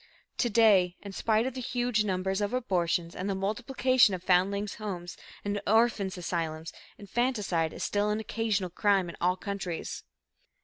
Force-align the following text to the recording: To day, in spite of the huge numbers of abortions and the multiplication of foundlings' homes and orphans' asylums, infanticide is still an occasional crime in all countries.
To 0.39 0.49
day, 0.49 0.95
in 1.03 1.11
spite 1.11 1.45
of 1.45 1.53
the 1.53 1.61
huge 1.61 2.03
numbers 2.03 2.41
of 2.41 2.53
abortions 2.55 3.15
and 3.15 3.29
the 3.29 3.35
multiplication 3.35 4.15
of 4.15 4.23
foundlings' 4.23 4.77
homes 4.81 5.15
and 5.45 5.61
orphans' 5.67 6.17
asylums, 6.17 6.73
infanticide 6.97 7.71
is 7.71 7.83
still 7.83 8.09
an 8.09 8.19
occasional 8.19 8.71
crime 8.71 9.09
in 9.09 9.17
all 9.21 9.37
countries. 9.37 10.03